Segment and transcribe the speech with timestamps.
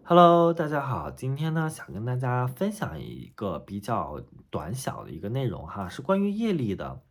[0.00, 7.02] Hello，大家好，今天呢想跟大家分享一个比较短小的一个内容哈，是关于业力的。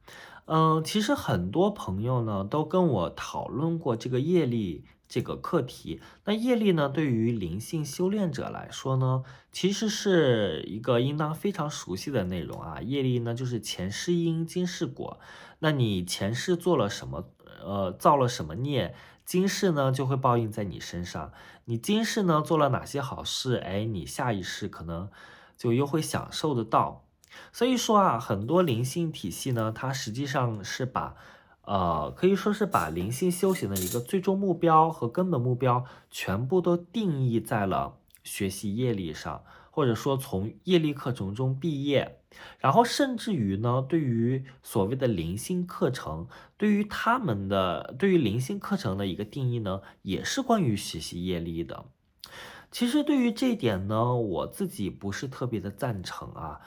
[0.46, 6.02] 嗯，其实很多朋友呢都跟我讨论过这个业力这个课题。
[6.25, 12.82] 那业力呢，对于灵性修炼者来说呢，其实是一个应当非常熟悉的内容啊。
[12.82, 15.20] 业力呢，就是前世因，今世果。
[15.59, 17.29] 那你前世做了什么？
[17.63, 18.95] 呃，造了什么孽？
[19.25, 21.31] 今世呢就会报应在你身上。
[21.66, 23.55] 你今世呢做了哪些好事？
[23.55, 25.09] 哎，你下一世可能
[25.55, 27.03] 就又会享受得到。
[27.53, 31.16] 所以说啊，很多灵性体系呢，它实际上是把，
[31.63, 39.43] 呃，可以说是把灵性修行的一个最终目标和根本目标，全部都定义在了学习业力上。
[39.73, 42.20] 或者说从业力课程中毕业，
[42.59, 51.85] 然后甚至于呢，对于所谓的零星课程，对于他们的对于零星课程的一个定义呢，也是关于学习业力的。
[52.70, 56.59] 其实对于这一点呢，我自己不是特别的赞成啊。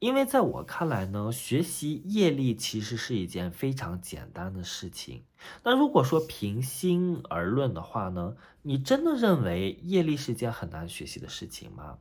[0.00, 5.24] 因为在我看来呢，学习业力其实是一件非常简单的事情。
[5.62, 11.98] 那如果说平心而论的话呢，你真的认为业力是件很难学习的事情吗？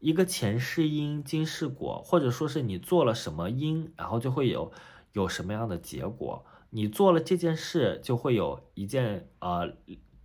[0.00, 4.72] 一个前世因，今世果，或者说是你做了什么因，然后就会有
[5.12, 6.44] 有什么样的结果？
[6.70, 9.76] 你做了这件事，就会有一件呃。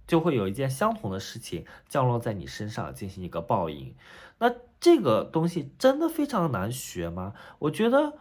[0.10, 3.94] 就会有一件相同的事情降落在你身上，进行一个报应。
[4.40, 7.36] 那这个东西真的非常难学吗？
[7.60, 8.14] 我觉得，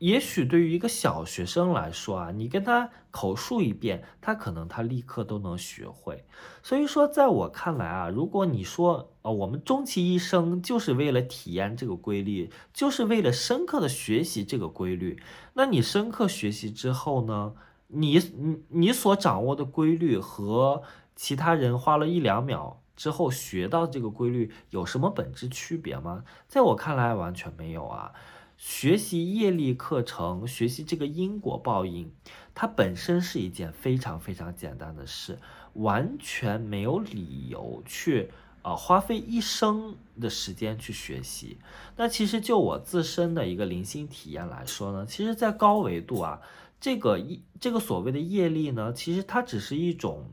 [0.00, 6.26] 也许对于一个小学生来说啊，你跟他口述一遍，他可能他立刻都能学会。
[6.62, 15.22] 所以说，在我看来啊，如果你说呃，我们终其一生就是为了体验这个规律，就是为了深刻的学习这个规律，
[15.54, 17.54] 那你深刻学习之后呢，
[17.86, 20.82] 你你你所掌握的规律和
[21.16, 26.24] 其他人花了一两秒之后学到这个规律有什么本质区别吗？
[26.46, 28.12] 在我看来完全没有啊。
[28.56, 32.12] 学习业力课程，学习这个因果报应，
[32.54, 35.40] 它本身是一件非常非常简单的事，
[35.72, 38.30] 完全没有理由去
[38.62, 41.58] 啊花费一生的时间去学习。
[41.96, 46.40] 那其实就我自身的一个灵性体验来说呢，其实，在高维度啊，
[46.80, 50.30] 这个一这个所谓的业力呢，其实它只是一种。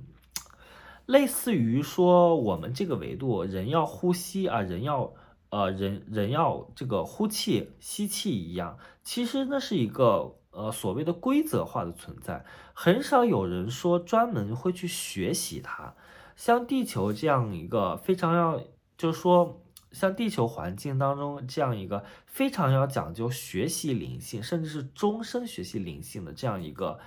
[1.11, 5.13] 类似于说，我们这个维度，人要呼吸啊，人要
[5.49, 15.93] 呃，人人要这个呼气、吸气一样，其实那是一个呃所谓的规则化的存在，很少有人说专门会去学习它。
[16.37, 18.61] 像地球这样一个非常要，
[18.97, 19.61] 就是说，
[19.91, 26.97] 像地球环境当中这样一个非常要讲究学习灵性，甚至是终身学习灵性的这样一个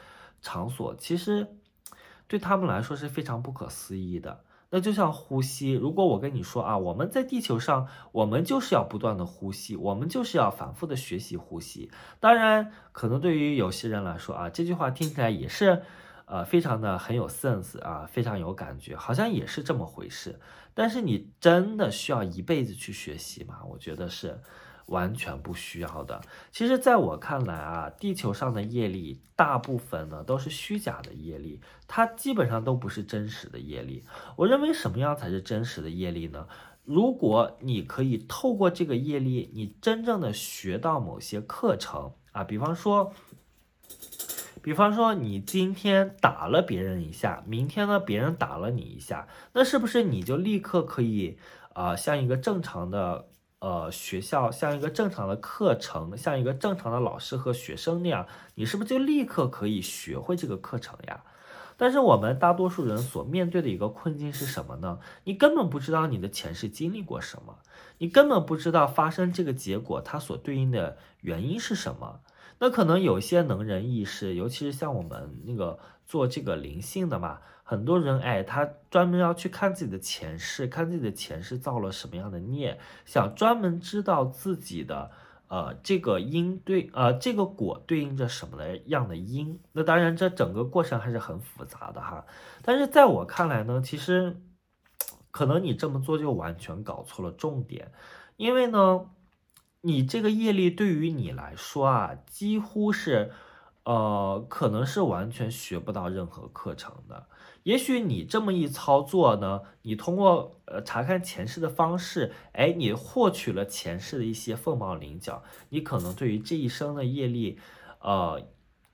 [0.42, 1.56] 场所，其实。
[2.26, 4.44] 对他们来说是非常不可思议的。
[4.70, 11.90] 那就像呼吸，如果我跟你说啊，我们在地球上，我们就是要不断的呼吸，我们就是要反复的学习呼吸。
[12.18, 15.82] 当然，可能对于有些人来说啊，这句话听起来也是，
[16.24, 20.40] 呃，非常的很有 sense 啊，非常有感觉，好像也是这么回事。
[20.74, 23.60] 但是你真的需要一辈子去学习吗？
[23.70, 24.40] 我觉得是。
[24.86, 26.20] 完全不需要的。
[26.52, 34.04] 其实，在我看来啊，地球上的业力大部分呢都是虚假的业力，它基本上都不是真实的业力。
[34.36, 36.46] 我认为什么样才是真实的业力呢？
[36.84, 43.12] 如果你可以透过这个业力，你真正的学到某些课程啊，比方说，
[44.62, 51.38] 比方说你今天打了别人一下，明天呢别人打了你一下，那是不是你就立刻可以
[51.72, 53.28] 啊，像一个正常的？
[53.64, 58.26] 呃，学校像一个正常的课程，像一个正常的老师和学生那样，
[58.56, 61.22] 你是不是就立刻可以学会这个课程呀？
[61.78, 64.98] 但是我们大多数人所面对的一个困境是什么呢？
[65.24, 67.56] 你根本不知道你的前世经历过什么，
[67.96, 72.20] 你根本不知道发生这个结果它所对应的原因是什么。
[72.64, 77.40] 那可能有些能人异士，尤其是像我们那个做这个灵性的嘛。
[77.62, 85.10] 很多人哎，他专门要去看自己的前世，看自己的前世造了什么样的孽，想专门知道自己的
[85.48, 89.60] 呃这个因对呃这个果对应着什么的样的因。
[89.72, 92.24] 那当然，这整个过程还是很复杂的哈。
[92.62, 94.40] 但是在我看来呢，其实
[95.30, 97.92] 可能你这么做就完全搞错了重点，
[98.38, 99.06] 因为呢，
[99.84, 103.30] 你这个业力对于你来说啊，几乎是。
[103.86, 107.26] 呃，可能是完全学不到任何课程的。
[107.64, 117.58] 也许你这么一操作呢，你通过呃查看前世的方式，哎，你获取了前世的一些凤毛麟角，你可能对于这一生的业力，
[118.00, 118.40] 呃，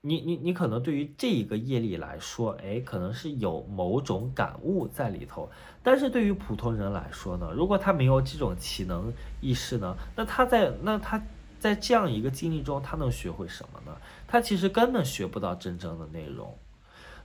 [0.03, 5.47] 你你你可能对于这一个业力来说，哎，可能是有某种感悟在里头。
[5.83, 11.21] 但是对于普通人来说呢，如果他没有这种启能意识呢，那他在那他
[11.59, 13.95] 在这样一个经历中，他能学会什么呢？
[14.27, 16.57] 他其实根本学不到真正的内容。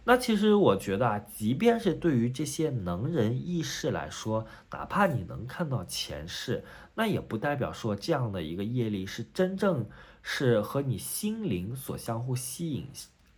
[0.08, 6.64] 那其实我觉得啊，即便是对于这些能人异士来说，哪怕你能看到前世，
[6.94, 9.84] 那也不代表说这样的一个业力是真正
[10.22, 12.86] 是和你心灵所相互吸引，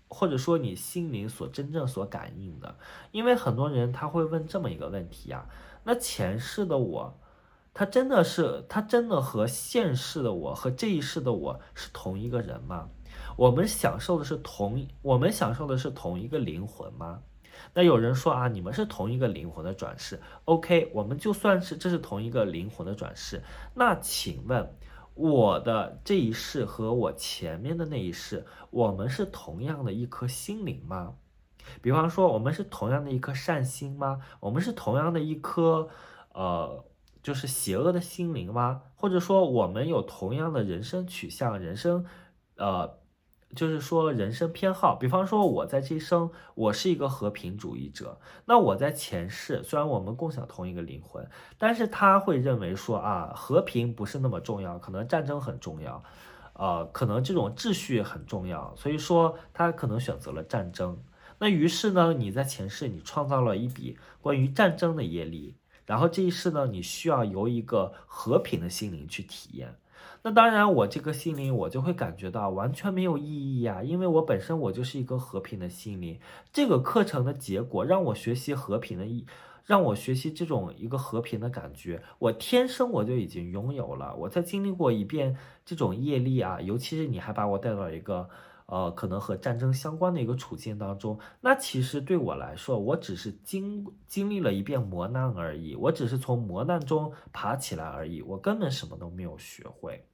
[0.09, 2.77] 或者说你心灵所真正所感应的。
[3.13, 5.47] 因为很多人他会问这么一个问题啊，
[5.85, 7.19] 那前世的我，
[7.73, 12.91] 他真的是他真的和现世的我和这一世的我是同一个人吗？
[13.39, 17.23] 我们享受的是同，我们享受的是同一个灵魂吗？
[17.73, 23.41] 那有人说啊，你们是同一个灵魂的转世，OK，我们就算是这是同一个灵魂的转世。
[23.75, 24.69] 那请问，
[25.15, 31.15] 我的这一世和我前面的那一世，我们是同样的一颗心灵吗？
[31.81, 34.19] 比方说，我们是同样的一颗善心吗？
[34.41, 35.89] 我们是同样的一颗，
[36.35, 36.85] 呃，
[37.23, 38.83] 就是邪恶的心灵吗？
[38.97, 42.05] 或者说，我们有同样的人生取向、人生，
[42.57, 42.99] 呃。
[43.55, 48.19] 就是说，人生偏好，比方说，我在这一生，我是一个和平主义者。
[48.45, 56.03] 那我在前世，虽然我们共享同一个灵魂，但是他会认为说啊，和平不是那么重要，可能战争很重要，
[56.53, 60.99] 呃，可能这种秩序很重要，所以说他可能选择了战争。
[61.39, 65.55] 那于是呢，你在前世你创造了一笔关于战争的业力，
[65.89, 69.75] 然后这一世呢，你需要由一个和平的心灵去体验。
[70.21, 76.21] 那当然，我这个心灵我就会感觉到完全没有意义呀，因为我本身我就是一个和平的心灵。
[76.53, 79.25] 这个课程的结果让我学习和平的意，
[79.65, 84.15] 让我学习这种一个和平的感觉，我天生我就已经拥有了。
[84.17, 88.29] 我在经历过一遍这种业力啊，尤其是你还把我带到一个
[88.69, 100.07] 呃可能和战争相关的一个处境当中，那其实对我来说，我只是经经历了一遍磨难而已，我只是从磨难中爬起来而已，我根本什么都没有学会。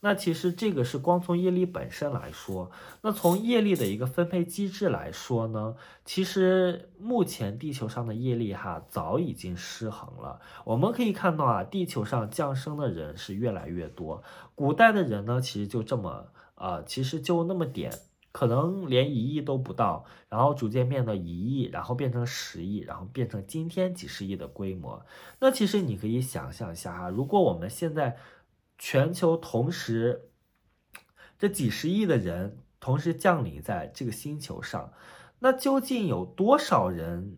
[0.00, 2.70] 那其实这个是光从业力本身来说，
[3.02, 10.40] 那从业力的一个分配机制来说呢，其实目前地球上的业力哈早已经失衡了。
[10.64, 14.24] 我们可以看到啊，地球上降生的人是越来越多，
[14.56, 16.26] 古代的人呢其实就这么
[16.56, 17.92] 啊，其实就那么点，
[18.32, 25.06] 可能连一亿都不到，然后逐渐变得一亿，然后变成十亿，然后变成今天几十亿的规模。
[25.38, 28.16] 那其实你可以想象一下哈，如果我们现在
[28.84, 30.32] 全球同时，
[31.38, 34.92] 这几十亿的人同时降临在这个星球上，
[35.38, 37.36] 那究竟有多少人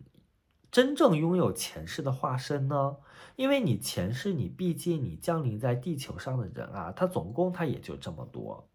[0.71, 2.97] 真正拥有前世的化身呢？
[3.35, 8.67] 因为你前世，你毕竟你降临在地球上的人啊，他总共他也就这么多。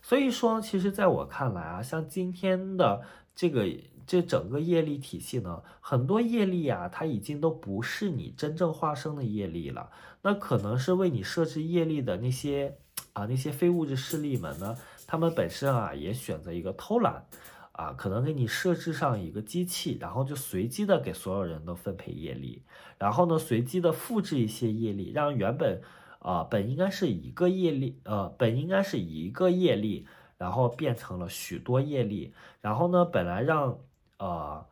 [0.00, 3.02] 所以说，其实在我看来啊，像今天的
[3.34, 3.66] 这个。
[4.06, 9.90] 这整个业力体系呢，很多业力啊，它已经都不是你真正化生的业力了。
[10.22, 12.76] 那可能是为你设置业力的那些
[13.12, 14.76] 啊，那些非物质势力们呢，
[15.06, 17.26] 他们本身啊也选择一个偷懒
[17.72, 22.62] 啊，可能给你设置上一个机器，然后就随机的给所有人都分配业力，
[22.98, 25.82] 然后呢，随机的复制一些业力，让原本
[26.20, 30.06] 啊本应该是一个业力，呃，本应该是一个业力，
[30.38, 33.78] 然后变成了许多业力，然后呢，本来让
[34.22, 34.64] 呃，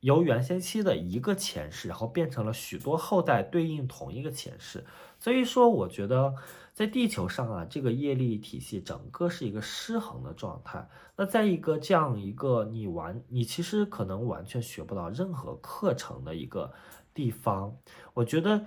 [0.00, 4.86] 由原先期的一个前世，然后变成了许多后代对应同一个前世，
[5.18, 6.34] 所以说我觉得
[6.72, 10.88] 在地球上啊，这个业力体系整个是一个失衡的状态。
[11.14, 16.72] 那在一个这样一个你完，你其实可能完全学不到任何课程的一个
[17.12, 17.76] 地方，
[18.14, 18.64] 我觉得。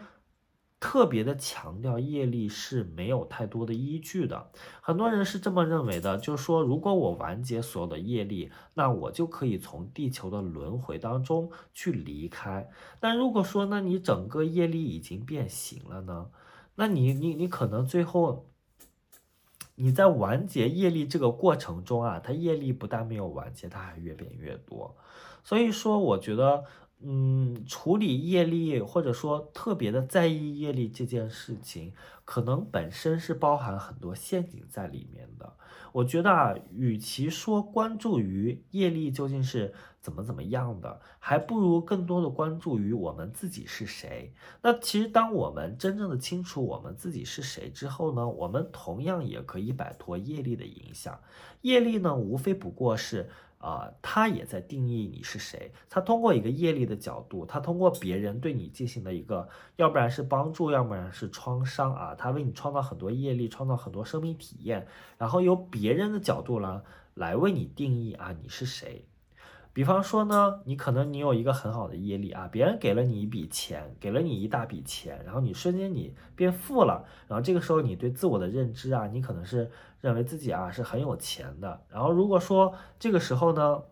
[0.80, 12.70] 特别的强调业力是没有太多的依据的，很多人是这么认为的，就是说，如果我完结所有的业力，那我就可以从地球的轮回当中去离开。
[13.00, 16.30] 但如果说呢，你整个业力已经变形了呢，
[16.76, 18.46] 那你你你可能最后
[19.74, 24.96] 你在完结业力这个过程中啊，它业力不但没有完结，它还越变越多。
[25.44, 26.66] 所以说，我觉得。
[27.00, 31.94] 嗯，处理业力或者说特别的在意业力这件事情，
[32.26, 35.54] 可能本身是包含很多陷阱在里面的。
[35.94, 39.74] 我觉得啊，与其说关注于业力究竟是
[40.08, 44.34] 怎么怎么样的，还不如更多的关注于我们自己是谁。
[44.62, 51.20] 那其实，当我们真正的清楚我们自己是谁之后呢，我们同样也可以摆脱业力的影响。
[51.64, 55.74] 业力呢，无非不过是啊，他也在定义你是谁。
[55.90, 64.88] 他通过一个业力的角度，他通过别人对你进行的一个，要不然是帮助，要不然是创伤啊，他为你创造很多业力，创造很多生命体验，
[65.18, 66.82] 然后由别人的角度呢
[67.14, 69.06] 来为你定义啊，你是谁。
[69.78, 79.70] 比方说呢，你可能你有一个很好的业力啊，别人给了你一笔钱，给了你一大笔钱，然后你瞬间你变富了，然后这个时候你对自我的认知啊，你可能是
[80.02, 81.80] 认为自己啊是很有钱的。
[81.90, 83.84] 然后如果说这个时候呢，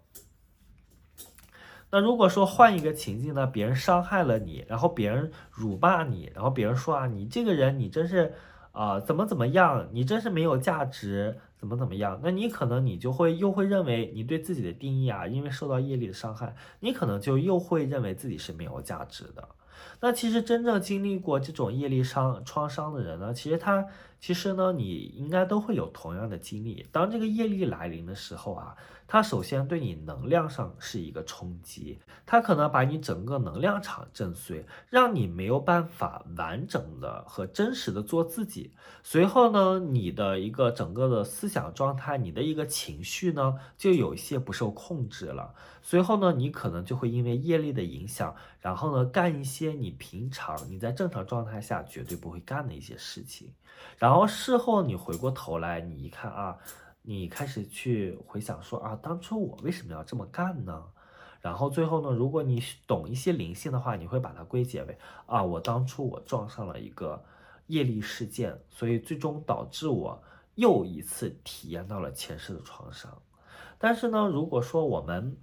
[1.91, 8.33] 那如果说换一个情境呢，别人伤害了你，然后别人辱骂你，然后别人说啊，你这个人你真是
[8.71, 11.41] 啊怎么怎么样，你真是没有价值。
[11.57, 12.19] 怎么怎么样？
[12.23, 19.47] 那你可能你就会又会认为你对自己的定义啊，因为受到业力的伤害，你可能就又会认为自己是没有价值的。
[19.99, 23.85] 那其实真正经历过这种业力伤创伤的人呢，其实他
[24.19, 26.85] 其实呢，你应该都会有同样的经历。
[26.91, 28.75] 当这个业力来临的时候啊。
[29.07, 38.71] 它首先对你能量上是一个冲击，它可能把你整个能量场震碎，让你没有办法完整的和真实的做自己。
[39.03, 45.53] 随后呢，你的一个整个的思想状态，你的一个情绪呢，就有一些不受控制了。
[45.83, 53.53] 随后呢，你可能就会因为业力的影响，然后呢，干一些些你平常你在正常状态下绝对不会干的一些事情。
[53.97, 56.57] 然后事后你回过头来，你一看啊。
[57.07, 60.83] 你开始去回想说啊，当初我为什么要这么干呢？
[61.39, 67.23] 然后最后呢，如果你懂一些灵性的话，你会把它归结为啊，我当初我撞上了一个
[67.67, 70.19] 业力事件，所以最终导致我
[70.55, 73.15] 又一次体验到了前世的创伤。
[73.77, 75.37] 但是呢，如果说我们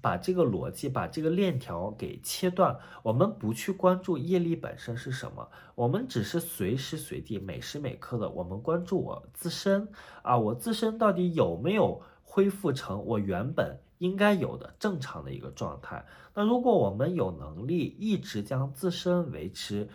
[0.00, 2.78] 把这个逻辑，把这个链条给切断。
[3.02, 9.88] 我们不去关注业力本身是什么，我们只是随时随地、每时每刻的，我们关注我自身
[10.22, 16.04] 啊，我自身到底有没有恢复成我原本应该有的正常的一个状态？
[16.34, 19.88] 那如果我们有能力一直将自身维持。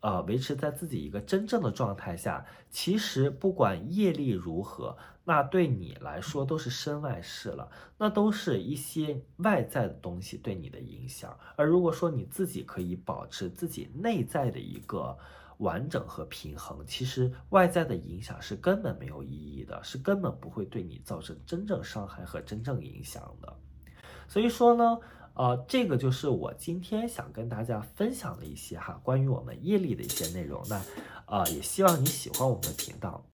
[0.00, 4.96] 呃，维持在自己一个真正的状态下，其实不管业力如何，
[5.28, 11.38] 那对你来说都是身外事了，那都是一些外在的东西对你的影响。
[11.54, 15.14] 而如果说你自己可以保持自己内在的一个
[15.58, 23.54] 完整和平衡，其实外在的影响是根本没有意义的，是根本不会对你造成真正伤害和真正影响的。
[24.26, 24.98] 所以说呢。
[25.34, 30.60] 呃，这个就是我今天想跟大家分享的一些哈，关于我们业力的一些内容。
[30.68, 30.82] 那，
[31.26, 33.24] 呃，也希望你喜欢我们的频道。